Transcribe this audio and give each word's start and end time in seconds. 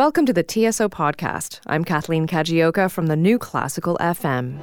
Welcome 0.00 0.24
to 0.24 0.32
the 0.32 0.42
TSO 0.42 0.88
podcast. 0.88 1.60
I'm 1.66 1.84
Kathleen 1.84 2.26
Kajioka 2.26 2.90
from 2.90 3.08
the 3.08 3.16
New 3.16 3.38
Classical 3.38 3.98
FM. 4.00 4.58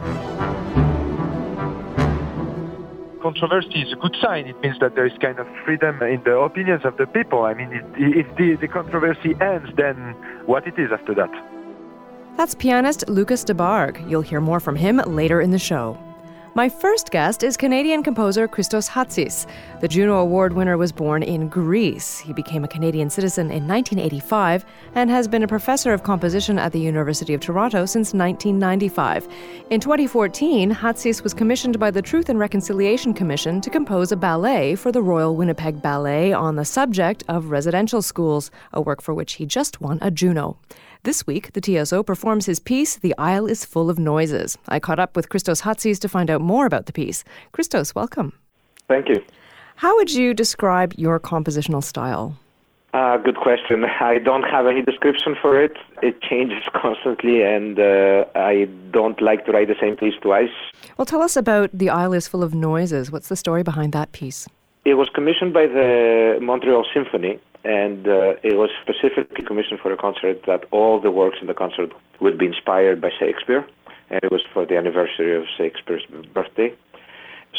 Controversy 3.21 3.83
is 3.83 3.93
a 3.93 3.97
good 3.97 4.15
sign. 4.19 4.47
It 4.47 4.59
means 4.61 4.79
that 4.79 4.95
there 4.95 5.05
is 5.05 5.13
kind 5.21 5.37
of 5.37 5.45
freedom 5.63 6.01
in 6.01 6.23
the 6.23 6.35
opinions 6.39 6.85
of 6.85 6.97
the 6.97 7.05
people. 7.05 7.43
I 7.43 7.53
mean, 7.53 7.69
if 7.97 8.25
the, 8.35 8.55
the 8.55 8.67
controversy 8.67 9.35
ends, 9.39 9.69
then 9.77 10.15
what 10.47 10.65
it 10.65 10.73
is 10.79 10.91
after 10.91 11.13
that? 11.13 11.29
That's 12.35 12.55
pianist 12.55 13.07
Lucas 13.07 13.43
Debargue. 13.43 14.09
You'll 14.09 14.23
hear 14.23 14.41
more 14.41 14.59
from 14.59 14.75
him 14.75 14.97
later 15.05 15.39
in 15.39 15.51
the 15.51 15.59
show. 15.59 15.99
My 16.57 16.69
first 16.69 17.11
guest 17.11 17.43
is 17.43 17.55
Canadian 17.55 18.01
composer 18.01 18.47
Christos 18.47 18.89
Hatzis. 18.89 19.45
The 19.79 19.87
Juno 19.87 20.15
Award 20.17 20.53
winner 20.53 20.75
was 20.75 20.91
born 20.91 21.21
in 21.21 21.49
Greece. 21.49 22.17
He 22.17 22.33
became 22.33 22.63
a 22.63 22.67
Canadian 22.67 23.11
citizen 23.11 23.51
in 23.51 23.67
1985 23.67 24.65
and 24.95 25.07
has 25.11 25.27
been 25.27 25.43
a 25.43 25.47
professor 25.47 25.93
of 25.93 26.01
composition 26.01 26.57
at 26.57 26.71
the 26.71 26.79
University 26.79 27.35
of 27.35 27.41
Toronto 27.41 27.85
since 27.85 28.11
1995. 28.11 29.27
In 29.69 29.79
2014, 29.79 30.71
Hatzis 30.71 31.21
was 31.21 31.31
commissioned 31.31 31.77
by 31.77 31.91
the 31.91 32.01
Truth 32.01 32.27
and 32.27 32.39
Reconciliation 32.39 33.13
Commission 33.13 33.61
to 33.61 33.69
compose 33.69 34.11
a 34.11 34.17
ballet 34.17 34.73
for 34.73 34.91
the 34.91 35.03
Royal 35.03 35.35
Winnipeg 35.35 35.79
Ballet 35.83 36.33
on 36.33 36.55
the 36.55 36.65
subject 36.65 37.23
of 37.27 37.51
residential 37.51 38.01
schools, 38.01 38.49
a 38.73 38.81
work 38.81 39.03
for 39.03 39.13
which 39.13 39.33
he 39.33 39.45
just 39.45 39.79
won 39.79 39.99
a 40.01 40.09
Juno. 40.09 40.57
This 41.07 41.25
week, 41.25 41.53
the 41.53 41.61
TSO 41.61 42.03
performs 42.03 42.47
his 42.47 42.59
piece, 42.59 42.97
The 42.97 43.15
Isle 43.17 43.45
is 43.45 43.63
Full 43.63 43.89
of 43.89 43.97
Noises. 43.97 44.57
I 44.67 44.77
caught 44.77 44.99
up 44.99 45.15
with 45.15 45.29
Christos 45.29 45.61
Hatzis 45.61 45.99
to 45.99 46.09
find 46.09 46.29
out 46.29 46.41
more 46.41 46.65
about 46.65 46.85
the 46.85 46.91
piece. 46.91 47.23
Christos, 47.53 47.95
welcome. 47.95 48.33
Thank 48.89 49.07
you. 49.07 49.23
How 49.77 49.95
would 49.95 50.13
you 50.13 50.33
describe 50.33 50.93
your 50.97 51.17
compositional 51.17 51.81
style? 51.81 52.35
Uh, 52.93 53.15
good 53.15 53.37
question. 53.37 53.85
I 53.85 54.17
don't 54.17 54.43
have 54.43 54.67
any 54.67 54.81
description 54.81 55.37
for 55.41 55.57
it. 55.57 55.77
It 56.03 56.21
changes 56.21 56.61
constantly, 56.73 57.41
and 57.41 57.79
uh, 57.79 58.25
I 58.35 58.67
don't 58.91 59.21
like 59.21 59.45
to 59.45 59.53
write 59.53 59.69
the 59.69 59.79
same 59.79 59.95
piece 59.95 60.15
twice. 60.19 60.51
Well, 60.97 61.05
tell 61.05 61.21
us 61.21 61.37
about 61.37 61.69
The 61.71 61.89
Isle 61.89 62.11
is 62.11 62.27
Full 62.27 62.43
of 62.43 62.53
Noises. 62.53 63.13
What's 63.13 63.29
the 63.29 63.37
story 63.37 63.63
behind 63.63 63.93
that 63.93 64.11
piece? 64.11 64.45
It 64.83 64.95
was 64.95 65.07
commissioned 65.07 65.53
by 65.53 65.67
the 65.67 66.37
Montreal 66.41 66.85
Symphony, 66.93 67.39
and 67.63 68.07
uh, 68.07 68.35
it 68.43 68.55
was 68.55 68.69
specifically 68.81 69.43
commissioned 69.45 69.79
for 69.79 69.91
a 69.91 69.97
concert 69.97 70.41
that 70.47 70.65
all 70.71 70.99
the 70.99 71.11
works 71.11 71.37
in 71.41 71.47
the 71.47 71.53
concert 71.53 71.91
would 72.21 72.37
be 72.37 72.45
inspired 72.45 73.01
by 73.01 73.09
Shakespeare, 73.19 73.65
and 74.09 74.19
it 74.23 74.31
was 74.31 74.41
for 74.53 74.65
the 74.65 74.77
anniversary 74.77 75.35
of 75.35 75.43
Shakespeare's 75.57 76.05
birthday. 76.33 76.73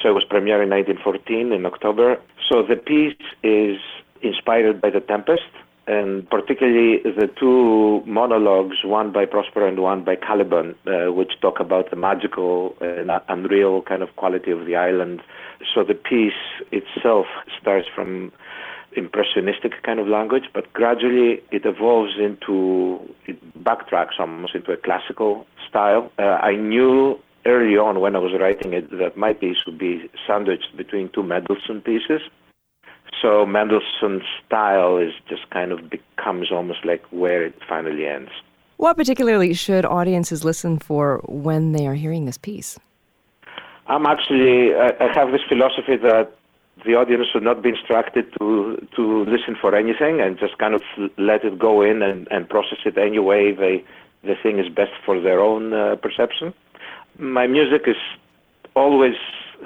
So 0.02 0.10
it 0.10 0.12
was 0.12 0.24
premiered 0.24 0.62
in 0.62 0.70
1914 0.70 1.52
in 1.52 1.66
October. 1.66 2.18
So 2.48 2.62
the 2.62 2.76
piece 2.76 3.16
is 3.42 3.78
inspired 4.22 4.80
by 4.80 4.90
The 4.90 5.00
Tempest, 5.00 5.50
and 5.88 6.28
particularly 6.28 6.98
the 7.02 7.30
two 7.40 8.02
monologues, 8.06 8.76
one 8.84 9.10
by 9.10 9.24
Prospero 9.24 9.66
and 9.66 9.80
one 9.80 10.04
by 10.04 10.16
Caliban, 10.16 10.74
uh, 10.86 11.10
which 11.12 11.32
talk 11.40 11.60
about 11.60 11.90
the 11.90 11.96
magical 11.96 12.76
and 12.80 13.10
unreal 13.28 13.82
kind 13.82 14.02
of 14.02 14.14
quality 14.16 14.50
of 14.50 14.66
the 14.66 14.76
island. 14.76 15.22
So 15.74 15.84
the 15.84 15.94
piece 15.94 16.32
itself 16.70 17.26
starts 17.60 17.88
from 17.92 18.32
impressionistic 18.96 19.82
kind 19.82 20.00
of 20.00 20.08
language, 20.08 20.44
but 20.52 20.72
gradually 20.72 21.42
it 21.50 21.64
evolves 21.64 22.12
into, 22.18 22.98
it 23.26 23.38
backtracks 23.62 24.18
almost 24.18 24.54
into 24.54 24.72
a 24.72 24.76
classical 24.76 25.46
style. 25.68 26.10
Uh, 26.18 26.22
I 26.22 26.56
knew 26.56 27.18
early 27.46 27.76
on 27.76 28.00
when 28.00 28.16
I 28.16 28.18
was 28.18 28.32
writing 28.38 28.72
it 28.72 28.90
that 28.98 29.16
my 29.16 29.32
piece 29.32 29.58
would 29.66 29.78
be 29.78 30.10
sandwiched 30.26 30.76
between 30.76 31.10
two 31.10 31.22
Mendelssohn 31.22 31.80
pieces. 31.82 32.20
So 33.22 33.46
Mendelssohn's 33.46 34.22
style 34.46 34.98
is 34.98 35.12
just 35.28 35.48
kind 35.50 35.72
of 35.72 35.90
becomes 35.90 36.52
almost 36.52 36.84
like 36.84 37.04
where 37.10 37.44
it 37.44 37.54
finally 37.68 38.06
ends. 38.06 38.30
What 38.76 38.96
particularly 38.96 39.54
should 39.54 39.84
audiences 39.84 40.44
listen 40.44 40.78
for 40.78 41.20
when 41.26 41.72
they 41.72 41.86
are 41.86 41.94
hearing 41.94 42.26
this 42.26 42.38
piece? 42.38 42.78
I'm 43.88 44.06
actually, 44.06 44.74
I, 44.74 44.92
I 45.00 45.12
have 45.14 45.32
this 45.32 45.40
philosophy 45.48 45.96
that 45.96 46.37
the 46.84 46.94
audience 46.94 47.26
should 47.32 47.42
not 47.42 47.62
be 47.62 47.70
instructed 47.70 48.26
to 48.38 48.86
to 48.96 49.24
listen 49.24 49.56
for 49.60 49.74
anything 49.74 50.20
and 50.20 50.38
just 50.38 50.58
kind 50.58 50.74
of 50.74 50.82
let 51.16 51.44
it 51.44 51.58
go 51.58 51.82
in 51.82 52.02
and, 52.02 52.28
and 52.30 52.48
process 52.48 52.78
it 52.84 52.96
any 52.98 53.18
way 53.18 53.52
they 53.52 53.84
the 54.22 54.34
thing 54.42 54.58
is 54.58 54.68
best 54.68 54.92
for 55.04 55.20
their 55.20 55.40
own 55.40 55.72
uh, 55.72 55.96
perception. 55.96 56.52
My 57.18 57.46
music 57.46 57.82
is 57.86 57.96
always 58.74 59.14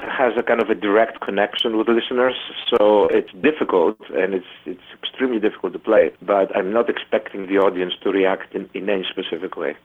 has 0.00 0.32
a 0.38 0.42
kind 0.42 0.60
of 0.60 0.70
a 0.70 0.74
direct 0.74 1.20
connection 1.20 1.76
with 1.76 1.88
listeners, 1.88 2.34
so 2.70 3.06
it's 3.08 3.32
difficult 3.42 3.98
and 4.14 4.34
it's 4.34 4.52
it's 4.64 4.88
extremely 5.02 5.40
difficult 5.40 5.72
to 5.74 5.78
play. 5.78 6.12
But 6.22 6.54
I'm 6.56 6.72
not 6.72 6.88
expecting 6.88 7.46
the 7.46 7.58
audience 7.58 7.94
to 8.02 8.10
react 8.10 8.54
in, 8.54 8.68
in 8.74 8.88
any 8.88 9.04
specific 9.04 9.56
way. 9.56 9.76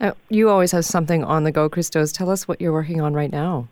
Now, 0.00 0.14
you 0.28 0.48
always 0.48 0.72
have 0.72 0.84
something 0.84 1.24
on 1.24 1.42
the 1.42 1.52
go, 1.52 1.68
Christos. 1.68 2.12
Tell 2.12 2.30
us 2.30 2.46
what 2.46 2.60
you're 2.60 2.72
working 2.72 3.00
on 3.00 3.14
right 3.14 3.32
now. 3.32 3.68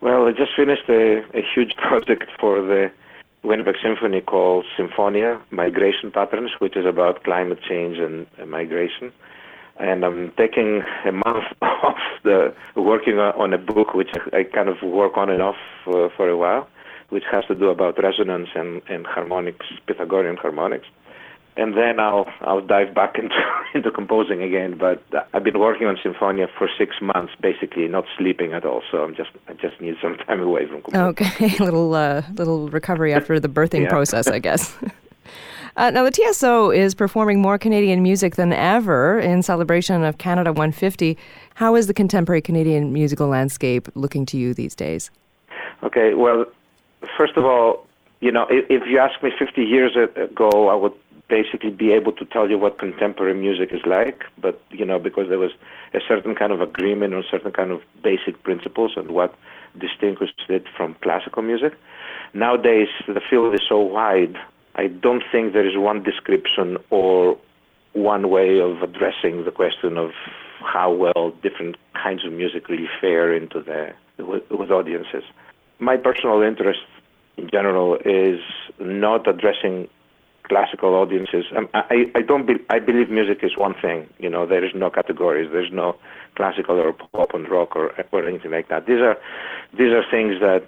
Well, 0.00 0.26
I 0.26 0.30
just 0.30 0.52
finished 0.54 0.88
a, 0.88 1.22
a 1.34 1.42
huge 1.54 1.74
project 1.88 2.30
for 2.40 2.60
the 2.62 2.90
Winnipeg 3.42 3.76
Symphony 3.82 4.20
called 4.20 4.64
Symphonia 4.76 5.40
Migration 5.50 6.12
Patterns, 6.12 6.50
which 6.60 6.76
is 6.76 6.86
about 6.86 7.24
climate 7.24 7.58
change 7.68 7.98
and, 7.98 8.26
migration. 8.48 9.12
And 9.80 10.04
I'm 10.04 10.32
taking 10.36 10.82
a 11.04 11.12
month 11.12 11.44
off 11.62 11.98
the 12.22 12.54
working 12.76 13.18
on 13.18 13.52
a 13.52 13.58
book 13.58 13.94
which 13.94 14.10
I 14.32 14.44
kind 14.44 14.68
of 14.68 14.76
work 14.82 15.16
on 15.16 15.30
and 15.30 15.42
off 15.42 15.56
for, 15.84 16.10
for 16.16 16.28
a 16.28 16.36
while, 16.36 16.68
which 17.10 17.24
has 17.30 17.44
to 17.46 17.54
do 17.54 17.68
about 17.68 18.00
resonance 18.02 18.48
and, 18.54 18.82
and 18.88 19.06
harmonics, 19.06 19.66
Pythagorean 19.86 20.36
harmonics 20.36 20.86
and 21.58 21.76
then 21.76 21.98
I'll 21.98 22.26
I'll 22.40 22.60
dive 22.60 22.94
back 22.94 23.16
into 23.18 23.34
into 23.74 23.90
composing 23.90 24.42
again. 24.42 24.78
But 24.78 25.02
I've 25.34 25.44
been 25.44 25.58
working 25.58 25.86
on 25.86 25.98
Symphonia 26.02 26.46
for 26.56 26.68
six 26.78 26.96
months, 27.02 27.32
basically 27.40 27.88
not 27.88 28.04
sleeping 28.16 28.52
at 28.52 28.64
all. 28.64 28.82
So 28.90 29.04
I'm 29.04 29.14
just 29.14 29.30
I 29.48 29.54
just 29.54 29.80
need 29.80 29.96
some 30.00 30.16
time 30.26 30.40
away 30.40 30.66
from 30.66 30.82
composing. 30.82 31.26
Okay, 31.26 31.56
a 31.60 31.64
little 31.64 31.94
uh, 31.94 32.22
little 32.34 32.68
recovery 32.68 33.12
after 33.12 33.38
the 33.40 33.48
birthing 33.48 33.88
process, 33.88 34.28
I 34.28 34.38
guess. 34.38 34.74
Uh, 35.76 35.90
now, 35.90 36.02
the 36.02 36.10
TSO 36.10 36.72
is 36.72 36.92
performing 36.92 37.40
more 37.40 37.56
Canadian 37.56 38.02
music 38.02 38.34
than 38.34 38.52
ever 38.52 39.20
in 39.20 39.44
celebration 39.44 40.02
of 40.02 40.18
Canada 40.18 40.50
150. 40.50 41.16
How 41.54 41.76
is 41.76 41.86
the 41.86 41.94
contemporary 41.94 42.42
Canadian 42.42 42.92
musical 42.92 43.28
landscape 43.28 43.88
looking 43.94 44.26
to 44.26 44.36
you 44.36 44.54
these 44.54 44.74
days? 44.74 45.12
Okay, 45.84 46.14
well, 46.14 46.46
first 47.16 47.36
of 47.36 47.44
all, 47.44 47.86
you 48.18 48.32
know, 48.32 48.46
if, 48.50 48.64
if 48.68 48.88
you 48.88 48.98
asked 48.98 49.22
me 49.22 49.30
50 49.38 49.62
years 49.62 49.96
ago, 49.96 50.68
I 50.68 50.74
would 50.74 50.92
basically 51.28 51.70
be 51.70 51.92
able 51.92 52.12
to 52.12 52.24
tell 52.24 52.48
you 52.48 52.58
what 52.58 52.78
contemporary 52.78 53.34
music 53.34 53.70
is 53.72 53.80
like, 53.84 54.24
but 54.38 54.60
you 54.70 54.84
know, 54.84 54.98
because 54.98 55.28
there 55.28 55.38
was 55.38 55.52
a 55.94 56.00
certain 56.06 56.34
kind 56.34 56.52
of 56.52 56.60
agreement 56.60 57.14
on 57.14 57.24
certain 57.30 57.52
kind 57.52 57.70
of 57.70 57.80
basic 58.02 58.42
principles 58.42 58.92
and 58.96 59.10
what 59.10 59.34
distinguished 59.78 60.42
it 60.48 60.64
from 60.76 60.96
classical 61.02 61.42
music. 61.42 61.74
Nowadays, 62.34 62.88
the 63.06 63.20
field 63.20 63.54
is 63.54 63.60
so 63.68 63.78
wide. 63.78 64.36
I 64.74 64.86
don't 64.86 65.22
think 65.30 65.52
there 65.52 65.66
is 65.66 65.76
one 65.76 66.02
description 66.02 66.78
or 66.90 67.38
one 67.92 68.30
way 68.30 68.60
of 68.60 68.82
addressing 68.82 69.44
the 69.44 69.50
question 69.50 69.98
of 69.98 70.10
how 70.60 70.92
well 70.92 71.32
different 71.42 71.76
kinds 71.94 72.24
of 72.24 72.32
music 72.32 72.68
really 72.68 72.88
fare 73.00 73.34
into 73.34 73.62
the 73.62 73.92
with, 74.22 74.48
with 74.50 74.70
audiences. 74.70 75.24
My 75.78 75.96
personal 75.96 76.42
interest 76.42 76.80
in 77.36 77.48
general 77.50 77.96
is 78.04 78.40
not 78.78 79.28
addressing 79.28 79.88
classical 80.48 80.94
audiences. 80.94 81.44
Um, 81.56 81.68
I, 81.74 82.10
I 82.14 82.22
don't 82.22 82.46
be, 82.46 82.54
I 82.70 82.78
believe 82.78 83.10
music 83.10 83.38
is 83.42 83.56
one 83.56 83.74
thing. 83.80 84.08
You 84.18 84.30
know, 84.30 84.46
there 84.46 84.64
is 84.64 84.72
no 84.74 84.90
categories. 84.90 85.48
There's 85.52 85.72
no 85.72 85.96
classical 86.36 86.78
or 86.78 86.92
pop 86.92 87.34
and 87.34 87.48
rock 87.48 87.76
or 87.76 87.92
or 88.12 88.26
anything 88.26 88.50
like 88.50 88.68
that. 88.68 88.86
These 88.86 89.00
are 89.00 89.16
these 89.76 89.92
are 89.92 90.04
things 90.10 90.40
that 90.40 90.66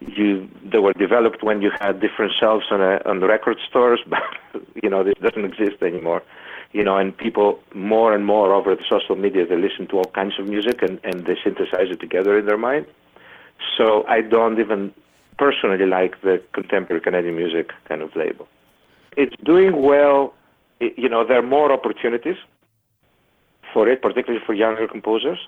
you 0.00 0.48
they 0.64 0.78
were 0.78 0.92
developed 0.92 1.42
when 1.42 1.62
you 1.62 1.70
had 1.80 2.00
different 2.00 2.32
shelves 2.38 2.66
on 2.70 2.80
a, 2.80 3.00
on 3.06 3.20
the 3.20 3.28
record 3.28 3.58
stores, 3.68 4.00
but 4.06 4.22
you 4.82 4.90
know 4.90 5.04
this 5.04 5.14
doesn't 5.22 5.44
exist 5.44 5.82
anymore. 5.82 6.22
You 6.72 6.82
know, 6.82 6.96
and 6.96 7.16
people 7.16 7.60
more 7.74 8.14
and 8.14 8.24
more 8.24 8.54
over 8.54 8.74
the 8.74 8.84
social 8.88 9.14
media 9.14 9.46
they 9.46 9.56
listen 9.56 9.86
to 9.88 9.98
all 9.98 10.10
kinds 10.14 10.34
of 10.38 10.46
music 10.46 10.82
and 10.82 10.98
and 11.04 11.26
they 11.26 11.36
synthesize 11.42 11.90
it 11.90 12.00
together 12.00 12.38
in 12.38 12.46
their 12.46 12.58
mind. 12.58 12.86
So 13.76 14.04
I 14.08 14.22
don't 14.22 14.58
even 14.58 14.92
personally 15.38 15.86
like 15.86 16.20
the 16.22 16.42
contemporary 16.52 17.00
Canadian 17.00 17.36
music 17.36 17.70
kind 17.88 18.02
of 18.02 18.14
label 18.16 18.48
it's 19.16 19.36
doing 19.44 19.82
well. 19.82 20.34
You 20.80 21.08
know, 21.08 21.26
there 21.26 21.38
are 21.38 21.46
more 21.46 21.72
opportunities 21.72 22.36
for 23.72 23.88
it, 23.88 24.02
particularly 24.02 24.44
for 24.44 24.54
younger 24.54 24.86
composers. 24.88 25.38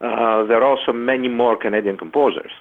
Uh, 0.00 0.44
there 0.44 0.62
are 0.62 0.64
also 0.64 0.92
many 0.92 1.28
more 1.28 1.56
Canadian 1.56 1.96
composers. 1.96 2.52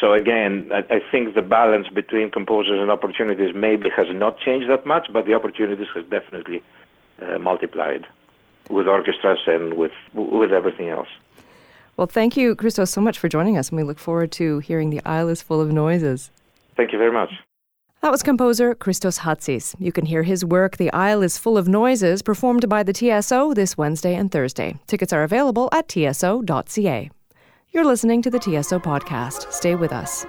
So 0.00 0.12
again, 0.12 0.70
I, 0.72 0.96
I, 0.96 1.00
think 1.10 1.34
the 1.34 1.42
balance 1.42 1.88
between 1.88 2.30
composers 2.30 2.78
and 2.80 2.90
opportunities 2.90 3.54
maybe 3.54 3.90
has 3.96 4.06
not 4.10 4.38
changed 4.38 4.70
that 4.70 4.86
much, 4.86 5.08
but 5.12 5.26
the 5.26 5.34
opportunities 5.34 5.88
has 5.94 6.04
definitely 6.04 6.62
uh, 7.20 7.38
multiplied 7.38 8.06
with 8.70 8.86
orchestras 8.86 9.40
and 9.46 9.74
with 9.74 9.92
with 10.14 10.52
everything 10.52 10.88
else. 10.88 11.08
Well, 11.96 12.06
thank 12.06 12.36
you, 12.36 12.54
Christos, 12.54 12.90
so 12.90 13.00
much 13.00 13.18
for 13.18 13.28
joining 13.28 13.58
us, 13.58 13.70
and 13.70 13.76
we 13.76 13.82
look 13.82 13.98
forward 13.98 14.30
to 14.32 14.60
hearing 14.60 14.90
"The 14.90 15.00
Isle 15.04 15.28
Is 15.28 15.42
Full 15.42 15.60
of 15.60 15.72
Noises." 15.72 16.30
Thank 16.76 16.92
you 16.92 16.98
very 16.98 17.12
much. 17.12 17.30
That 18.02 18.10
was 18.10 18.24
composer 18.24 18.74
Christos 18.74 19.20
Hatzis. 19.20 19.76
You 19.78 19.92
can 19.92 20.06
hear 20.06 20.24
his 20.24 20.44
work, 20.44 20.76
The 20.76 20.92
Isle 20.92 21.22
is 21.22 21.38
Full 21.38 21.56
of 21.56 21.68
Noises, 21.68 22.20
performed 22.20 22.68
by 22.68 22.82
the 22.82 22.92
TSO 22.92 23.54
this 23.54 23.78
Wednesday 23.78 24.16
and 24.16 24.28
Thursday. 24.28 24.74
Tickets 24.88 25.12
are 25.12 25.22
available 25.22 25.68
at 25.70 25.88
tso.ca. 25.88 27.10
You're 27.70 27.84
listening 27.84 28.20
to 28.22 28.28
the 28.28 28.40
TSO 28.40 28.80
podcast. 28.80 29.52
Stay 29.52 29.76
with 29.76 29.92
us. 29.92 30.26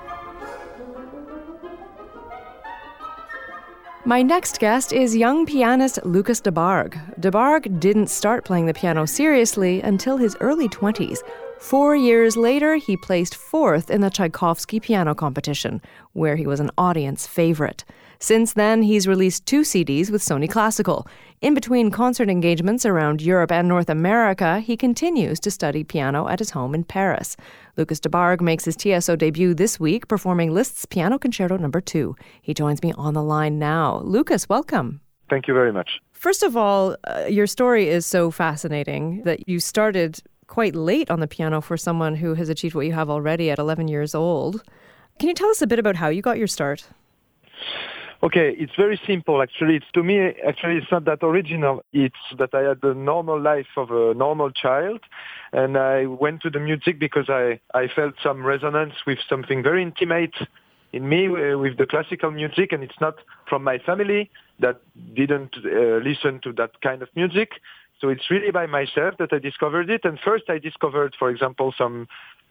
My 4.05 4.21
next 4.21 4.59
guest 4.59 4.93
is 4.93 5.15
young 5.15 5.47
pianist 5.47 5.97
Lucas 6.05 6.41
Debargue. 6.41 7.19
Debargue 7.19 7.79
didn't 7.79 8.07
start 8.07 8.45
playing 8.45 8.67
the 8.67 8.73
piano 8.75 9.07
seriously 9.07 9.81
until 9.81 10.17
his 10.17 10.37
early 10.41 10.69
20s 10.69 11.21
Four 11.63 11.95
years 11.95 12.35
later, 12.35 12.75
he 12.75 12.97
placed 12.97 13.35
fourth 13.35 13.89
in 13.89 14.01
the 14.01 14.09
Tchaikovsky 14.09 14.81
piano 14.81 15.15
competition, 15.15 15.81
where 16.11 16.35
he 16.35 16.45
was 16.45 16.59
an 16.59 16.71
audience 16.77 17.25
favorite. 17.25 17.85
Since 18.19 18.51
then, 18.51 18.81
he's 18.81 19.07
released 19.07 19.45
two 19.45 19.61
CDs 19.61 20.11
with 20.11 20.21
Sony 20.21 20.49
Classical. 20.49 21.07
In 21.39 21.53
between 21.53 21.89
concert 21.89 22.29
engagements 22.29 22.85
around 22.85 23.21
Europe 23.21 23.49
and 23.49 23.69
North 23.69 23.89
America, 23.89 24.59
he 24.59 24.75
continues 24.75 25.39
to 25.39 25.49
study 25.49 25.85
piano 25.85 26.27
at 26.27 26.39
his 26.39 26.49
home 26.49 26.75
in 26.75 26.83
Paris. 26.83 27.37
Lucas 27.77 28.01
Debargue 28.01 28.41
makes 28.41 28.65
his 28.65 28.75
TSO 28.75 29.15
debut 29.15 29.53
this 29.53 29.79
week, 29.79 30.09
performing 30.09 30.51
Liszt's 30.51 30.85
Piano 30.85 31.17
Concerto 31.17 31.55
No. 31.55 31.69
2. 31.69 32.13
He 32.41 32.53
joins 32.53 32.83
me 32.83 32.91
on 32.97 33.13
the 33.13 33.23
line 33.23 33.57
now. 33.57 34.01
Lucas, 34.03 34.49
welcome. 34.49 34.99
Thank 35.29 35.47
you 35.47 35.53
very 35.53 35.71
much. 35.71 36.01
First 36.11 36.43
of 36.43 36.57
all, 36.57 36.97
uh, 37.05 37.25
your 37.29 37.47
story 37.47 37.87
is 37.87 38.05
so 38.05 38.31
fascinating 38.31 39.23
that 39.23 39.47
you 39.47 39.61
started 39.61 40.21
quite 40.53 40.75
late 40.75 41.09
on 41.09 41.19
the 41.19 41.25
piano 41.25 41.59
for 41.59 41.75
someone 41.75 42.13
who 42.13 42.35
has 42.35 42.47
achieved 42.47 42.75
what 42.75 42.85
you 42.85 42.93
have 42.93 43.09
already 43.09 43.49
at 43.49 43.57
11 43.57 43.87
years 43.87 44.13
old. 44.13 44.61
Can 45.17 45.27
you 45.27 45.33
tell 45.33 45.49
us 45.49 45.63
a 45.63 45.65
bit 45.65 45.79
about 45.79 45.95
how 45.95 46.09
you 46.09 46.21
got 46.21 46.37
your 46.37 46.45
start? 46.45 46.89
Okay, 48.21 48.51
it's 48.59 48.75
very 48.77 49.01
simple 49.07 49.41
actually. 49.41 49.77
It's 49.77 49.91
to 49.95 50.03
me 50.03 50.19
actually 50.47 50.77
it's 50.77 50.91
not 50.91 51.05
that 51.05 51.23
original. 51.23 51.83
It's 51.91 52.23
that 52.37 52.53
I 52.53 52.61
had 52.69 52.81
the 52.81 52.93
normal 52.93 53.41
life 53.41 53.71
of 53.77 53.89
a 53.89 54.13
normal 54.13 54.51
child 54.51 54.99
and 55.53 55.75
I 55.75 56.05
went 56.05 56.43
to 56.43 56.51
the 56.51 56.59
music 56.59 56.99
because 56.99 57.29
I, 57.29 57.59
I 57.73 57.87
felt 57.87 58.13
some 58.21 58.45
resonance 58.45 58.93
with 59.07 59.17
something 59.27 59.63
very 59.63 59.81
intimate 59.81 60.35
in 60.91 61.09
me 61.09 61.25
uh, 61.29 61.57
with 61.57 61.77
the 61.79 61.87
classical 61.87 62.29
music 62.29 62.71
and 62.71 62.83
it's 62.83 63.01
not 63.01 63.15
from 63.49 63.63
my 63.63 63.79
family 63.79 64.29
that 64.59 64.81
didn't 65.15 65.55
uh, 65.65 65.97
listen 66.09 66.39
to 66.43 66.53
that 66.53 66.79
kind 66.81 67.01
of 67.01 67.09
music 67.15 67.49
so 67.99 68.09
it's 68.09 68.29
really 68.29 68.51
by 68.51 68.65
myself 68.65 69.15
that 69.19 69.31
I 69.31 69.39
discovered 69.39 69.89
it. 69.89 70.01
And 70.03 70.19
first 70.19 70.45
I 70.49 70.57
discovered, 70.57 71.15
for 71.17 71.29
example, 71.29 71.73
some 71.77 72.07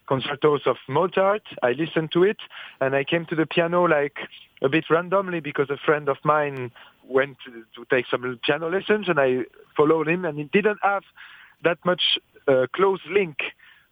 concertos 0.09 0.63
of 0.67 0.77
Mozart. 0.89 1.43
I 1.63 1.73
listened 1.73 2.13
to 2.13 2.25
it 2.25 2.39
and 2.81 2.95
I 2.95 3.05
came 3.05 3.27
to 3.27 3.35
the 3.35 3.47
piano 3.47 3.85
like 3.85 4.17
a 4.63 4.69
bit 4.69 4.85
randomly 4.91 5.41
because 5.41 5.71
a 5.71 5.77
friend 5.77 6.09
of 6.09 6.17
mine 6.25 6.71
went 7.07 7.37
to, 7.45 7.65
to 7.77 7.87
take 7.91 8.07
some 8.11 8.39
piano 8.45 8.69
lessons 8.69 9.09
and 9.09 9.19
I 9.19 9.43
followed 9.77 10.09
him 10.09 10.25
and 10.25 10.39
he 10.39 10.45
didn't 10.45 10.79
have 10.83 11.03
that 11.65 11.79
much 11.85 12.03
uh, 12.49 12.67
close 12.75 13.01
link 13.11 13.37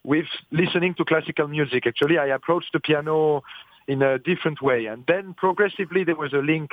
with 0.02 0.26
listening 0.50 0.94
to 0.94 1.05
classical 1.05 1.47
music. 1.49 1.87
Actually, 1.87 2.19
I 2.19 2.26
approached 2.26 2.73
the 2.73 2.81
piano 2.81 3.43
in 3.87 4.02
a 4.02 4.19
different 4.19 4.62
way. 4.62 4.87
And 4.87 5.05
then 5.06 5.35
progressively 5.35 6.05
there 6.05 6.17
was 6.17 6.32
a 6.32 6.38
link 6.38 6.70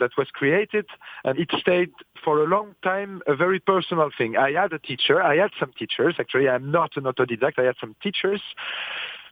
that 0.00 0.10
was 0.16 0.28
created, 0.32 0.86
and 1.24 1.38
it 1.38 1.50
stayed 1.58 1.92
for 2.24 2.42
a 2.42 2.46
long 2.46 2.74
time 2.82 3.22
a 3.26 3.34
very 3.34 3.60
personal 3.60 4.10
thing. 4.16 4.36
I 4.36 4.52
had 4.52 4.72
a 4.72 4.78
teacher. 4.78 5.22
I 5.22 5.36
had 5.36 5.50
some 5.58 5.72
teachers. 5.78 6.16
Actually, 6.18 6.48
I'm 6.48 6.70
not 6.70 6.96
an 6.96 7.04
autodidact. 7.04 7.58
I 7.58 7.64
had 7.64 7.76
some 7.80 7.94
teachers. 8.02 8.42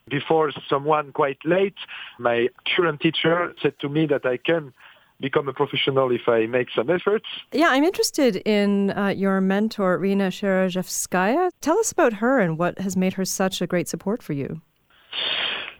Before 0.08 0.52
someone 0.68 1.12
quite 1.12 1.38
late, 1.44 1.74
my 2.18 2.48
current 2.76 3.00
teacher 3.00 3.52
said 3.60 3.74
to 3.80 3.88
me 3.88 4.06
that 4.06 4.24
I 4.24 4.36
can 4.36 4.72
become 5.20 5.48
a 5.48 5.52
professional 5.52 6.10
if 6.12 6.28
I 6.28 6.46
make 6.46 6.68
some 6.74 6.90
efforts. 6.90 7.24
Yeah, 7.52 7.68
I'm 7.70 7.84
interested 7.84 8.36
in 8.36 8.90
uh, 8.90 9.08
your 9.08 9.40
mentor, 9.40 9.98
Rena 9.98 10.28
Shereshevskaya. 10.28 11.50
Tell 11.60 11.78
us 11.78 11.90
about 11.90 12.14
her 12.14 12.38
and 12.38 12.58
what 12.58 12.78
has 12.78 12.96
made 12.96 13.14
her 13.14 13.24
such 13.24 13.60
a 13.60 13.66
great 13.66 13.88
support 13.88 14.22
for 14.22 14.32
you. 14.32 14.60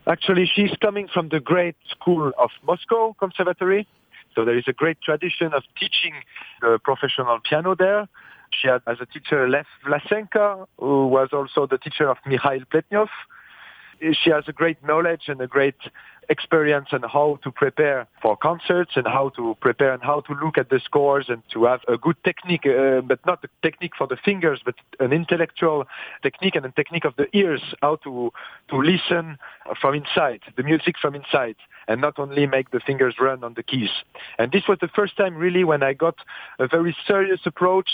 Actually, 0.07 0.49
she's 0.55 0.71
coming 0.81 1.07
from 1.13 1.29
the 1.29 1.39
great 1.39 1.75
school 1.89 2.31
of 2.39 2.49
Moscow 2.65 3.13
Conservatory. 3.19 3.85
So 4.37 4.45
there 4.45 4.55
is 4.55 4.65
a 4.67 4.73
great 4.73 5.01
tradition 5.01 5.51
of 5.51 5.63
teaching 5.79 6.13
the 6.61 6.77
professional 6.83 7.39
piano 7.39 7.73
there. 7.73 8.07
She 8.51 8.67
had 8.67 8.83
as 8.85 8.97
a 9.01 9.07
teacher 9.07 9.49
Lev 9.49 9.65
Vlasenko, 9.83 10.67
who 10.77 11.07
was 11.07 11.29
also 11.33 11.65
the 11.65 11.79
teacher 11.79 12.07
of 12.07 12.17
Mikhail 12.23 12.59
Pletnyov. 12.71 13.09
She 13.99 14.29
has 14.29 14.43
a 14.47 14.53
great 14.53 14.77
knowledge 14.83 15.23
and 15.27 15.41
a 15.41 15.47
great 15.47 15.79
experience 16.29 16.89
on 16.91 17.01
how 17.01 17.39
to 17.43 17.49
prepare 17.49 18.07
for 18.21 18.37
concerts 18.37 18.91
and 18.95 19.07
how 19.07 19.29
to 19.29 19.57
prepare 19.59 19.91
and 19.91 20.03
how 20.03 20.19
to 20.21 20.33
look 20.33 20.59
at 20.59 20.69
the 20.69 20.79
scores 20.85 21.25
and 21.29 21.41
to 21.51 21.65
have 21.65 21.79
a 21.87 21.97
good 21.97 22.17
technique, 22.23 22.67
uh, 22.67 23.01
but 23.01 23.19
not 23.25 23.43
a 23.43 23.49
technique 23.63 23.93
for 23.97 24.05
the 24.05 24.17
fingers, 24.23 24.61
but 24.63 24.75
an 24.99 25.13
intellectual 25.13 25.85
technique 26.21 26.55
and 26.55 26.63
a 26.63 26.71
technique 26.71 27.05
of 27.05 27.15
the 27.15 27.25
ears, 27.35 27.61
how 27.81 27.95
to, 27.95 28.31
to 28.69 28.77
listen 28.77 29.39
from 29.81 29.95
inside, 29.95 30.41
the 30.57 30.63
music 30.63 30.95
from 31.01 31.15
inside, 31.15 31.55
and 31.87 32.01
not 32.01 32.19
only 32.19 32.45
make 32.45 32.71
the 32.71 32.79
fingers 32.79 33.15
run 33.19 33.43
on 33.43 33.53
the 33.53 33.63
keys. 33.63 33.89
And 34.37 34.51
this 34.51 34.63
was 34.67 34.77
the 34.81 34.89
first 34.89 35.15
time 35.17 35.35
really 35.35 35.63
when 35.63 35.83
I 35.83 35.93
got 35.93 36.15
a 36.59 36.67
very 36.67 36.95
serious 37.07 37.39
approach 37.45 37.89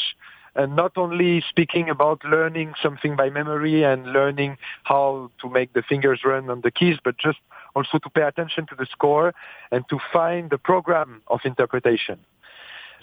and 0.56 0.76
not 0.76 0.98
only 0.98 1.44
speaking 1.50 1.90
about 1.90 2.24
learning 2.24 2.74
something 2.82 3.16
by 3.16 3.30
memory 3.30 3.84
and 3.84 4.14
learning 4.14 4.58
how 4.84 5.32
to 5.42 5.50
make 5.50 5.74
the 5.74 5.82
fingers 5.82 6.22
run 6.24 6.50
on 6.50 6.62
the 6.62 6.72
keys, 6.72 6.98
but 7.04 7.18
just 7.18 7.40
also 7.76 7.98
to 7.98 8.10
pay 8.10 8.22
attention 8.22 8.68
to 8.68 8.76
the 8.76 8.86
score 8.86 9.34
and 9.72 9.88
to 9.90 9.98
find 10.12 10.50
the 10.52 10.58
program 10.58 11.22
of 11.28 11.40
interpretation. 11.44 12.20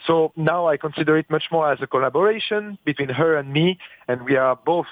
So 0.07 0.33
now 0.37 0.67
I 0.67 0.77
consider 0.77 1.19
it 1.19 1.29
much 1.29 1.45
more 1.51 1.71
as 1.71 1.79
a 1.83 1.87
collaboration 1.87 2.79
between 2.85 3.11
her 3.11 3.37
and 3.37 3.53
me, 3.53 3.79
and 4.09 4.23
we 4.23 4.37
are 4.37 4.57
both 4.57 4.87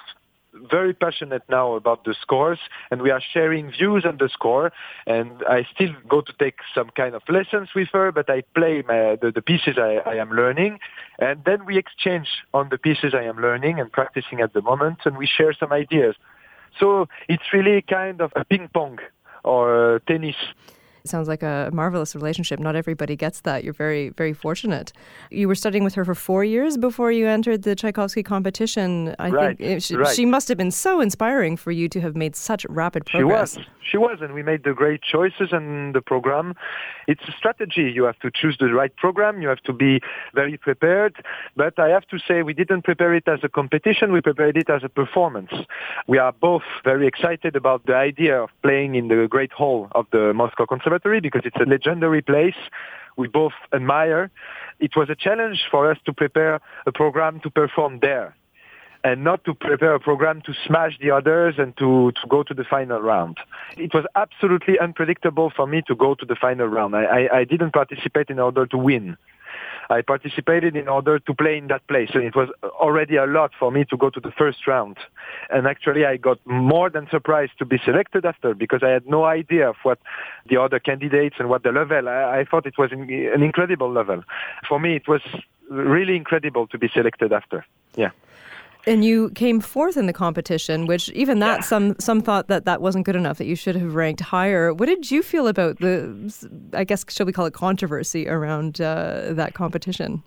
very 0.54 0.94
passionate 0.94 1.42
now 1.48 1.74
about 1.74 2.04
the 2.04 2.14
scores 2.20 2.58
and 2.90 3.02
we 3.02 3.10
are 3.10 3.20
sharing 3.32 3.70
views 3.70 4.04
on 4.04 4.16
the 4.18 4.28
score 4.28 4.72
and 5.06 5.42
I 5.48 5.66
still 5.74 5.92
go 6.08 6.20
to 6.20 6.32
take 6.38 6.56
some 6.74 6.90
kind 6.90 7.14
of 7.14 7.22
lessons 7.28 7.68
with 7.74 7.88
her 7.92 8.12
but 8.12 8.30
I 8.30 8.42
play 8.54 8.82
my, 8.86 9.16
the, 9.20 9.30
the 9.34 9.42
pieces 9.42 9.76
I, 9.78 9.96
I 10.06 10.14
am 10.16 10.30
learning 10.30 10.78
and 11.18 11.44
then 11.44 11.66
we 11.66 11.76
exchange 11.76 12.28
on 12.54 12.68
the 12.70 12.78
pieces 12.78 13.14
I 13.14 13.24
am 13.24 13.40
learning 13.40 13.78
and 13.78 13.92
practicing 13.92 14.40
at 14.40 14.52
the 14.52 14.62
moment 14.62 14.98
and 15.04 15.16
we 15.16 15.26
share 15.26 15.52
some 15.52 15.72
ideas. 15.72 16.14
So 16.80 17.08
it's 17.28 17.52
really 17.52 17.82
kind 17.82 18.20
of 18.20 18.32
a 18.34 18.44
ping 18.44 18.68
pong 18.72 18.98
or 19.44 19.96
uh, 19.96 19.98
tennis 20.06 20.36
sounds 21.08 21.28
like 21.28 21.42
a 21.42 21.70
marvelous 21.72 22.14
relationship. 22.14 22.58
Not 22.60 22.76
everybody 22.76 23.16
gets 23.16 23.40
that. 23.42 23.64
You're 23.64 23.72
very, 23.72 24.10
very 24.10 24.32
fortunate. 24.32 24.92
You 25.30 25.48
were 25.48 25.54
studying 25.54 25.84
with 25.84 25.94
her 25.94 26.04
for 26.04 26.14
four 26.14 26.44
years 26.44 26.76
before 26.76 27.12
you 27.12 27.26
entered 27.26 27.62
the 27.62 27.74
Tchaikovsky 27.74 28.22
competition. 28.22 29.14
I 29.18 29.30
right, 29.30 29.58
think 29.58 29.70
eh, 29.70 29.78
she, 29.78 29.96
right. 29.96 30.14
she, 30.14 30.24
must 30.24 30.48
have 30.48 30.58
been 30.58 30.70
so 30.70 31.00
inspiring 31.00 31.56
for 31.56 31.72
you 31.72 31.88
to 31.88 32.00
have 32.00 32.14
made 32.16 32.36
such 32.36 32.66
rapid 32.68 33.06
progress. 33.06 33.54
She 33.54 33.58
was. 33.58 33.66
She 33.90 33.96
was, 33.96 34.18
and 34.20 34.34
we 34.34 34.42
made 34.42 34.64
the 34.64 34.74
great 34.74 35.00
choices 35.02 35.48
in 35.52 35.92
the 35.92 36.02
program. 36.02 36.54
It's 37.06 37.22
a 37.26 37.32
strategy. 37.32 37.90
You 37.94 38.04
have 38.04 38.18
to 38.18 38.30
choose 38.30 38.56
the 38.60 38.72
right 38.72 38.94
program. 38.96 39.40
You 39.40 39.48
have 39.48 39.62
to 39.62 39.72
be 39.72 40.00
very 40.34 40.58
prepared. 40.58 41.16
But 41.56 41.78
I 41.78 41.88
have 41.88 42.06
to 42.08 42.18
say, 42.18 42.42
we 42.42 42.52
didn't 42.52 42.82
prepare 42.82 43.14
it 43.14 43.26
as 43.26 43.40
a 43.42 43.48
competition. 43.48 44.12
We 44.12 44.20
prepared 44.20 44.58
it 44.58 44.68
as 44.68 44.84
a 44.84 44.90
performance. 44.90 45.52
We 46.06 46.18
are 46.18 46.32
both 46.32 46.64
very 46.84 47.06
excited 47.06 47.56
about 47.56 47.86
the 47.86 47.94
idea 47.94 48.42
of 48.42 48.50
playing 48.62 48.94
in 48.94 49.08
the 49.08 49.26
great 49.28 49.52
hall 49.52 49.88
of 49.92 50.06
the 50.12 50.34
Moscow 50.34 50.66
Conservatory 50.66 50.97
because 50.98 51.42
it's 51.44 51.56
a 51.56 51.68
legendary 51.68 52.22
place 52.22 52.56
we 53.16 53.28
both 53.28 53.52
admire. 53.72 54.30
It 54.78 54.96
was 54.96 55.10
a 55.10 55.14
challenge 55.14 55.64
for 55.70 55.90
us 55.90 55.98
to 56.06 56.12
prepare 56.12 56.60
a 56.86 56.92
program 56.92 57.40
to 57.40 57.50
perform 57.50 57.98
there 58.00 58.34
and 59.04 59.22
not 59.22 59.44
to 59.44 59.54
prepare 59.54 59.94
a 59.94 60.00
program 60.00 60.40
to 60.42 60.52
smash 60.66 60.98
the 61.00 61.10
others 61.10 61.54
and 61.58 61.76
to, 61.76 62.12
to 62.12 62.28
go 62.28 62.42
to 62.42 62.54
the 62.54 62.64
final 62.64 63.00
round. 63.00 63.38
It 63.76 63.94
was 63.94 64.04
absolutely 64.16 64.78
unpredictable 64.78 65.52
for 65.54 65.66
me 65.66 65.82
to 65.86 65.94
go 65.94 66.14
to 66.14 66.24
the 66.24 66.34
final 66.34 66.66
round. 66.66 66.96
I, 66.96 67.04
I, 67.04 67.38
I 67.38 67.44
didn't 67.44 67.72
participate 67.72 68.28
in 68.30 68.38
order 68.38 68.66
to 68.66 68.78
win. 68.78 69.16
I 69.90 70.02
participated 70.02 70.76
in 70.76 70.88
order 70.88 71.18
to 71.18 71.34
play 71.34 71.56
in 71.56 71.68
that 71.68 71.86
place. 71.86 72.10
And 72.14 72.24
it 72.24 72.36
was 72.36 72.48
already 72.62 73.16
a 73.16 73.26
lot 73.26 73.52
for 73.58 73.70
me 73.70 73.84
to 73.86 73.96
go 73.96 74.10
to 74.10 74.20
the 74.20 74.30
first 74.30 74.66
round. 74.66 74.98
And 75.50 75.66
actually 75.66 76.04
I 76.04 76.16
got 76.16 76.38
more 76.46 76.90
than 76.90 77.08
surprised 77.10 77.52
to 77.58 77.64
be 77.64 77.78
selected 77.84 78.24
after 78.24 78.54
because 78.54 78.82
I 78.82 78.90
had 78.90 79.06
no 79.06 79.24
idea 79.24 79.70
of 79.70 79.76
what 79.82 79.98
the 80.48 80.56
other 80.60 80.78
candidates 80.78 81.36
and 81.38 81.48
what 81.48 81.62
the 81.62 81.72
level. 81.72 82.08
I, 82.08 82.40
I 82.40 82.44
thought 82.44 82.66
it 82.66 82.78
was 82.78 82.92
an 82.92 83.42
incredible 83.42 83.90
level. 83.90 84.22
For 84.68 84.78
me, 84.78 84.96
it 84.96 85.08
was 85.08 85.22
really 85.70 86.16
incredible 86.16 86.66
to 86.68 86.78
be 86.78 86.88
selected 86.88 87.32
after. 87.32 87.64
Yeah. 87.96 88.10
And 88.88 89.04
you 89.04 89.30
came 89.34 89.60
fourth 89.60 89.96
in 89.96 90.06
the 90.06 90.12
competition, 90.12 90.86
which 90.86 91.10
even 91.10 91.40
that 91.40 91.58
Yeah. 91.58 91.64
some 91.72 91.94
some 91.98 92.20
thought 92.22 92.48
that 92.48 92.64
that 92.64 92.80
wasn't 92.80 93.04
good 93.06 93.16
enough, 93.16 93.36
that 93.38 93.46
you 93.46 93.56
should 93.56 93.76
have 93.76 93.94
ranked 93.94 94.22
higher. 94.36 94.72
What 94.72 94.86
did 94.86 95.10
you 95.10 95.22
feel 95.22 95.46
about 95.46 95.78
the, 95.84 95.92
I 96.72 96.84
guess, 96.84 97.04
shall 97.08 97.26
we 97.26 97.32
call 97.32 97.46
it 97.46 97.54
controversy 97.54 98.22
around 98.28 98.80
uh, 98.80 99.34
that 99.40 99.52
competition? 99.52 100.22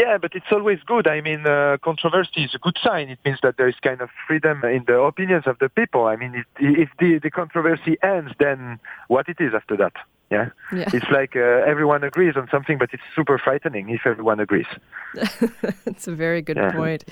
Yeah, 0.00 0.18
but 0.18 0.32
it's 0.34 0.50
always 0.50 0.80
good. 0.92 1.06
I 1.06 1.20
mean, 1.20 1.46
uh, 1.46 1.76
controversy 1.82 2.44
is 2.44 2.54
a 2.54 2.58
good 2.58 2.78
sign. 2.82 3.08
It 3.08 3.18
means 3.24 3.38
that 3.42 3.56
there 3.56 3.68
is 3.68 3.76
kind 3.82 4.00
of 4.00 4.08
freedom 4.26 4.62
in 4.64 4.84
the 4.86 4.98
opinions 5.00 5.44
of 5.46 5.56
the 5.58 5.68
people. 5.68 6.06
I 6.06 6.16
mean, 6.16 6.34
it, 6.34 6.46
if 6.58 6.90
the, 6.98 7.18
the 7.22 7.30
controversy 7.30 7.96
ends, 8.02 8.32
then 8.38 8.78
what 9.08 9.28
it 9.28 9.38
is 9.40 9.52
after 9.54 9.76
that? 9.78 9.94
Yeah, 10.32 10.48
Yeah. 10.72 10.88
it's 10.96 11.10
like 11.18 11.36
uh, 11.36 11.72
everyone 11.72 12.02
agrees 12.04 12.34
on 12.36 12.48
something, 12.50 12.78
but 12.78 12.88
it's 12.94 13.02
super 13.14 13.36
frightening 13.38 13.90
if 13.90 14.02
everyone 14.06 14.40
agrees. 14.40 14.70
That's 15.84 16.06
a 16.08 16.14
very 16.14 16.42
good 16.42 16.56
Yeah. 16.56 16.72
point. 16.72 17.04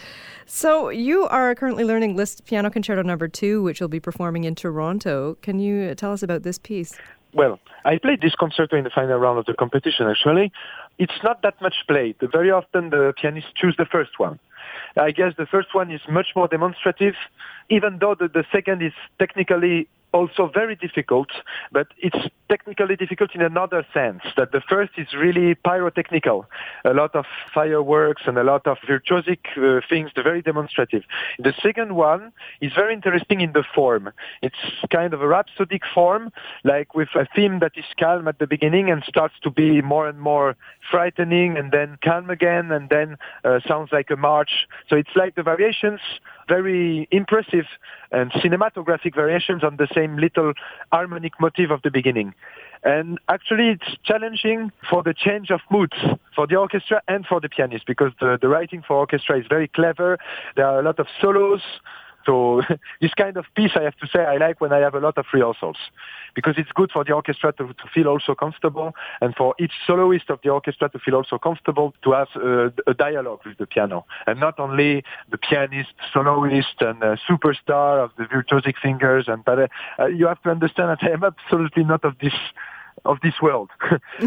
So 0.46 0.88
you 0.88 1.18
are 1.28 1.54
currently 1.54 1.84
learning 1.84 2.16
Liszt 2.16 2.46
Piano 2.46 2.70
Concerto 2.70 3.02
Number 3.02 3.28
Two, 3.28 3.62
which 3.62 3.78
you'll 3.78 3.88
be 4.00 4.00
performing 4.00 4.44
in 4.44 4.54
Toronto. 4.54 5.36
Can 5.42 5.58
you 5.60 5.94
tell 5.94 6.12
us 6.12 6.22
about 6.22 6.42
this 6.42 6.58
piece? 6.58 6.92
Well, 7.32 7.60
I 7.84 7.98
played 7.98 8.20
this 8.22 8.34
concerto 8.34 8.76
in 8.76 8.84
the 8.84 8.90
final 8.90 9.18
round 9.18 9.38
of 9.38 9.44
the 9.46 9.54
competition. 9.54 10.08
Actually, 10.08 10.50
it's 10.98 11.20
not 11.22 11.42
that 11.42 11.60
much 11.60 11.76
played. 11.86 12.16
Very 12.32 12.50
often, 12.50 12.90
the 12.90 13.12
pianists 13.20 13.52
choose 13.54 13.74
the 13.78 13.86
first 13.86 14.18
one. 14.18 14.38
I 14.96 15.10
guess 15.12 15.32
the 15.36 15.46
first 15.46 15.68
one 15.74 15.90
is 15.92 16.00
much 16.08 16.28
more 16.34 16.48
demonstrative, 16.48 17.14
even 17.68 17.98
though 18.00 18.16
the, 18.18 18.26
the 18.28 18.44
second 18.50 18.82
is 18.82 18.92
technically 19.18 19.86
also 20.12 20.50
very 20.52 20.76
difficult, 20.76 21.28
but 21.72 21.88
it's 21.98 22.16
technically 22.48 22.96
difficult 22.96 23.34
in 23.34 23.42
another 23.42 23.86
sense, 23.94 24.22
that 24.36 24.52
the 24.52 24.60
first 24.68 24.92
is 24.96 25.06
really 25.14 25.54
pyrotechnical, 25.54 26.46
a 26.84 26.92
lot 26.92 27.14
of 27.14 27.24
fireworks 27.54 28.22
and 28.26 28.36
a 28.36 28.42
lot 28.44 28.66
of 28.66 28.76
virtuosic 28.88 29.38
uh, 29.56 29.80
things, 29.88 30.10
very 30.14 30.42
demonstrative. 30.42 31.02
The 31.38 31.54
second 31.62 31.94
one 31.94 32.32
is 32.60 32.72
very 32.74 32.92
interesting 32.92 33.40
in 33.40 33.52
the 33.52 33.64
form. 33.74 34.10
It's 34.42 34.56
kind 34.90 35.14
of 35.14 35.22
a 35.22 35.28
rhapsodic 35.28 35.82
form, 35.94 36.32
like 36.64 36.94
with 36.94 37.08
a 37.14 37.26
theme 37.34 37.60
that 37.60 37.72
is 37.76 37.84
calm 37.98 38.26
at 38.28 38.38
the 38.38 38.46
beginning 38.46 38.90
and 38.90 39.02
starts 39.04 39.34
to 39.42 39.50
be 39.50 39.80
more 39.80 40.08
and 40.08 40.20
more 40.20 40.56
frightening 40.90 41.56
and 41.56 41.70
then 41.72 41.98
calm 42.02 42.30
again 42.30 42.72
and 42.72 42.88
then 42.88 43.16
uh, 43.44 43.60
sounds 43.66 43.90
like 43.92 44.10
a 44.10 44.16
march. 44.16 44.66
So 44.88 44.96
it's 44.96 45.14
like 45.14 45.36
the 45.36 45.42
variations, 45.42 46.00
very 46.50 47.08
impressive 47.10 47.66
and 48.10 48.32
cinematographic 48.32 49.14
variations 49.14 49.62
on 49.62 49.76
the 49.76 49.88
same 49.94 50.16
little 50.16 50.52
harmonic 50.90 51.34
motif 51.40 51.70
of 51.70 51.80
the 51.82 51.90
beginning. 51.90 52.34
And 52.82 53.18
actually, 53.28 53.68
it's 53.68 53.90
challenging 54.04 54.72
for 54.88 55.02
the 55.02 55.14
change 55.14 55.50
of 55.50 55.60
moods 55.70 55.98
for 56.34 56.46
the 56.46 56.56
orchestra 56.56 57.02
and 57.08 57.26
for 57.26 57.38
the 57.40 57.48
pianist 57.48 57.84
because 57.86 58.12
the, 58.20 58.38
the 58.40 58.48
writing 58.48 58.82
for 58.86 58.96
orchestra 58.96 59.38
is 59.38 59.46
very 59.48 59.68
clever. 59.68 60.18
There 60.56 60.66
are 60.66 60.80
a 60.80 60.82
lot 60.82 60.98
of 60.98 61.06
solos. 61.20 61.62
So 62.26 62.62
this 63.00 63.14
kind 63.14 63.36
of 63.36 63.46
piece, 63.54 63.72
I 63.74 63.82
have 63.82 63.96
to 63.96 64.06
say, 64.06 64.20
I 64.20 64.36
like 64.36 64.60
when 64.60 64.72
I 64.72 64.78
have 64.78 64.94
a 64.94 65.00
lot 65.00 65.18
of 65.18 65.26
rehearsals 65.32 65.76
because 66.34 66.54
it's 66.58 66.70
good 66.72 66.90
for 66.92 67.04
the 67.04 67.12
orchestra 67.12 67.52
to, 67.54 67.68
to 67.68 67.84
feel 67.92 68.08
also 68.08 68.34
comfortable 68.34 68.94
and 69.20 69.34
for 69.34 69.54
each 69.58 69.72
soloist 69.86 70.30
of 70.30 70.38
the 70.42 70.50
orchestra 70.50 70.88
to 70.90 70.98
feel 70.98 71.14
also 71.14 71.38
comfortable 71.38 71.94
to 72.02 72.12
have 72.12 72.28
uh, 72.36 72.70
a 72.86 72.94
dialogue 72.94 73.40
with 73.44 73.58
the 73.58 73.66
piano 73.66 74.04
and 74.26 74.38
not 74.38 74.58
only 74.60 75.02
the 75.30 75.38
pianist, 75.38 75.90
soloist 76.12 76.80
and 76.80 77.02
uh, 77.02 77.16
superstar 77.28 78.04
of 78.04 78.10
the 78.16 78.24
virtuosic 78.24 78.74
fingers. 78.80 79.26
And 79.28 79.44
but 79.44 79.70
uh, 79.98 80.06
you 80.06 80.26
have 80.26 80.42
to 80.42 80.50
understand 80.50 80.90
that 80.90 81.02
I 81.02 81.12
am 81.12 81.24
absolutely 81.24 81.84
not 81.84 82.04
of 82.04 82.18
this 82.20 82.34
of 83.04 83.18
this 83.22 83.34
world. 83.40 83.70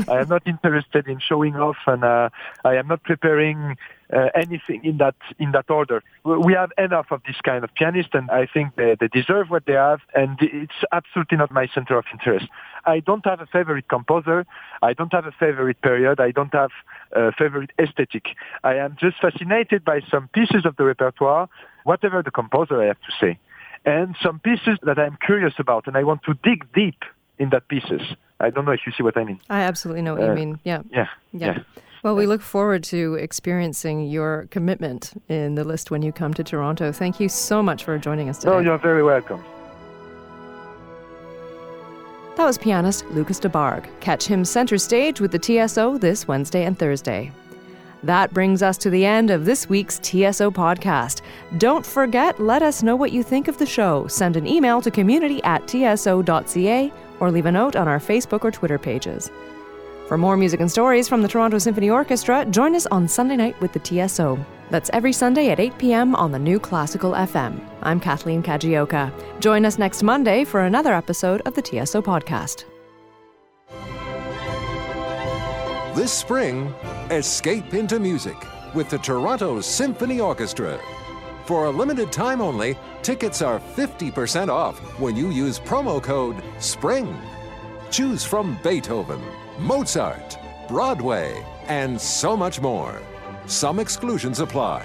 I 0.08 0.20
am 0.20 0.30
not 0.30 0.46
interested 0.46 1.08
in 1.08 1.20
showing 1.20 1.56
off, 1.56 1.78
and 1.88 2.04
uh, 2.04 2.30
I 2.64 2.76
am 2.76 2.88
not 2.88 3.04
preparing 3.04 3.78
uh, 4.12 4.30
anything 4.36 4.84
in 4.84 4.98
that 4.98 5.16
in 5.40 5.52
that 5.52 5.70
order. 5.70 6.04
We 6.24 6.54
have 6.54 6.72
enough 6.78 7.08
of 7.12 7.22
this 7.26 7.38
kind 7.44 7.64
of 7.64 7.74
pianist, 7.76 8.10
and 8.14 8.30
I 8.30 8.46
think 8.46 8.76
they, 8.76 8.96
they 9.00 9.08
deserve 9.08 9.50
what 9.50 9.66
they 9.66 9.74
have. 9.74 10.00
And 10.14 10.38
it's 10.42 10.80
absolutely 10.92 11.38
not 11.38 11.52
my 11.52 11.68
center 11.74 11.98
of 11.98 12.06
interest. 12.12 12.48
I 12.86 13.00
don't 13.00 13.26
have 13.26 13.42
a 13.42 13.46
favorite 13.46 13.88
composer. 13.88 14.46
I 14.82 14.94
don't 14.94 15.14
have 15.14 15.26
a 15.26 15.32
favorite 15.32 15.82
period. 15.82 16.20
I 16.20 16.32
don't 16.32 16.54
have 16.54 16.72
a 17.14 17.32
favorite 17.32 17.72
aesthetic. 17.80 18.26
I 18.64 18.76
am 18.76 18.98
just 19.00 19.20
fascinated 19.22 19.86
by 19.86 20.02
some 20.12 20.28
pieces 20.30 20.66
of 20.66 20.76
the 20.76 20.84
repertoire, 20.84 21.50
whatever 21.84 22.22
the 22.22 22.32
composer 22.32 22.82
I 22.82 22.88
have 22.88 23.02
to 23.02 23.12
say, 23.20 23.40
and 23.86 24.16
some 24.22 24.40
pieces 24.40 24.78
that 24.84 25.00
I'm 25.00 25.18
curious 25.26 25.54
about, 25.60 25.88
and 25.88 25.98
I 25.98 26.04
want 26.04 26.24
to 26.24 26.34
dig 26.44 26.72
deep 26.74 27.04
in 27.40 27.50
that 27.50 27.68
pieces. 27.68 28.02
I 28.40 28.50
don't 28.50 28.66
know 28.66 28.72
if 28.72 28.82
you 28.86 28.92
see 28.92 29.04
what 29.04 29.16
I 29.18 29.24
mean. 29.24 29.40
I 29.50 29.62
absolutely 29.62 30.02
know 30.02 30.14
what 30.16 30.24
you 30.24 30.32
Uh, 30.32 30.36
mean. 30.36 30.60
Yeah. 30.64 30.82
Yeah. 30.92 31.08
Yeah. 31.32 31.60
Well, 32.04 32.16
we 32.16 32.26
look 32.26 32.42
forward 32.42 32.84
to 32.86 33.14
experiencing 33.16 34.08
your 34.08 34.48
commitment 34.52 35.14
in 35.30 35.56
the 35.56 35.64
Liszt 35.64 35.90
when 35.90 36.02
you 36.02 36.12
come 36.12 36.34
to 36.34 36.44
Toronto. 36.44 36.92
Thank 36.92 37.20
you 37.22 37.30
so 37.30 37.64
much 37.64 37.86
for 37.86 37.98
joining 37.98 38.28
us 38.28 38.40
today. 38.40 38.52
No, 38.52 38.60
you're 38.60 38.78
very 38.78 39.04
welcome. 39.04 39.42
That 42.36 42.46
was 42.46 42.58
pianist 42.58 43.06
Lucas 43.12 43.40
Debargue. 43.40 43.86
Catch 44.02 44.26
him 44.26 44.44
center 44.44 44.78
stage 44.78 45.22
with 45.22 45.32
the 45.32 45.40
TSO 45.40 45.98
this 45.98 46.28
Wednesday 46.28 46.66
and 46.66 46.78
Thursday. 46.78 47.32
That 48.04 48.34
brings 48.34 48.62
us 48.62 48.78
to 48.80 48.90
the 48.90 49.06
end 49.06 49.30
of 49.30 49.46
this 49.46 49.70
week's 49.70 50.00
TSO 50.00 50.52
podcast. 50.52 51.22
Don't 51.58 51.86
forget, 51.86 52.40
let 52.40 52.62
us 52.62 52.84
know 52.84 52.96
what 52.96 53.14
you 53.14 53.24
think 53.24 53.48
of 53.48 53.58
the 53.58 53.66
show. 53.66 54.08
Send 54.08 54.36
an 54.36 54.46
email 54.46 54.82
to 54.82 54.92
community 54.92 55.42
at 55.44 55.68
tso.ca 55.68 56.92
or 57.20 57.32
leave 57.32 57.46
a 57.46 57.52
note 57.52 57.76
on 57.76 57.88
our 57.88 58.00
Facebook 58.00 58.44
or 58.44 58.52
Twitter 58.52 58.78
pages. 58.78 59.32
For 60.08 60.18
more 60.18 60.36
music 60.36 60.60
and 60.60 60.70
stories 60.70 61.08
from 61.08 61.22
the 61.22 61.28
Toronto 61.30 61.58
Symphony 61.58 61.90
Orchestra, 61.90 62.46
join 62.46 62.76
us 62.76 62.86
on 62.88 63.08
Sunday 63.08 63.38
night 63.38 63.60
with 63.62 63.72
the 63.72 63.80
TSO. 63.80 64.38
That's 64.70 64.90
every 64.92 65.14
Sunday 65.14 65.50
at 65.50 65.60
8 65.60 65.78
p.m. 65.78 66.16
on 66.16 66.32
the 66.32 66.40
new 66.40 66.60
Classical 66.60 67.12
FM. 67.14 67.66
I'm 67.84 68.00
Kathleen 68.00 68.44
Kajioka. 68.44 69.12
Join 69.40 69.66
us 69.66 69.78
next 69.78 70.04
Monday 70.04 70.44
for 70.44 70.62
another 70.62 70.94
episode 70.94 71.42
of 71.46 71.56
the 71.56 71.62
TSO 71.62 72.02
podcast. 72.02 72.66
This 75.96 76.12
spring, 76.12 76.74
escape 77.12 77.76
into 77.76 78.00
music 78.00 78.36
with 78.74 78.90
the 78.90 78.98
Toronto 78.98 79.62
Symphony 79.62 80.20
Orchestra. 80.20 80.80
For 81.46 81.66
a 81.66 81.70
limited 81.70 82.12
time 82.12 82.42
only, 82.42 82.80
tickets 83.04 83.44
are 83.44 83.60
50% 83.60 84.50
off 84.50 84.80
when 85.00 85.16
you 85.16 85.30
use 85.30 85.60
promo 85.60 86.02
code 86.02 86.42
SPRING. 86.58 87.16
Choose 87.92 88.24
from 88.24 88.58
Beethoven, 88.64 89.22
Mozart, 89.60 90.36
Broadway, 90.68 91.46
and 91.68 92.02
so 92.02 92.36
much 92.36 92.60
more. 92.60 93.00
Some 93.46 93.78
exclusions 93.78 94.40
apply. 94.40 94.82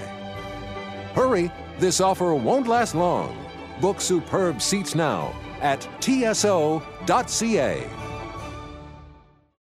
Hurry, 1.14 1.50
this 1.78 2.02
offer 2.02 2.34
won't 2.34 2.68
last 2.68 2.94
long. 2.94 3.34
Book 3.80 4.02
superb 4.02 4.60
seats 4.60 4.94
now 4.94 5.34
at 5.62 5.88
tso.ca. 6.02 6.82